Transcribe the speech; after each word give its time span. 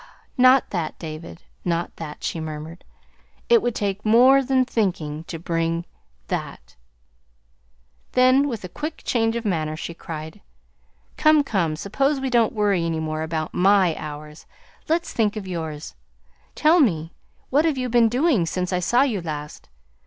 "Not 0.35 0.71
that, 0.71 0.97
David, 0.97 1.43
not 1.63 1.95
that," 1.97 2.23
she 2.23 2.39
murmured. 2.39 2.83
"It 3.49 3.61
would 3.61 3.75
take 3.75 4.03
more 4.03 4.43
than 4.43 4.65
thinking 4.65 5.25
to 5.25 5.37
bring 5.37 5.85
that." 6.27 6.75
Then, 8.13 8.47
with 8.47 8.63
a 8.63 8.67
quick 8.67 9.03
change 9.05 9.35
of 9.35 9.45
manner, 9.45 9.75
she 9.77 9.93
cried: 9.93 10.41
"Come, 11.17 11.43
come, 11.43 11.75
suppose 11.75 12.19
we 12.19 12.31
don't 12.31 12.51
worry 12.53 12.83
any 12.83 12.99
more 12.99 13.21
about 13.21 13.53
MY 13.53 13.95
hours. 13.95 14.47
Let's 14.89 15.13
think 15.13 15.35
of 15.35 15.47
yours. 15.47 15.93
Tell 16.55 16.79
me, 16.79 17.13
what 17.51 17.63
have 17.65 17.77
you 17.77 17.87
been 17.87 18.09
doing 18.09 18.47
since 18.47 18.73
I 18.73 18.79
saw 18.79 19.03
you 19.03 19.21
last? 19.21 19.69